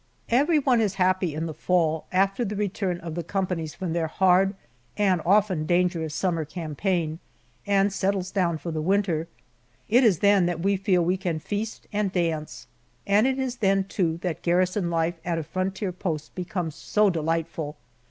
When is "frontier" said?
15.43-15.91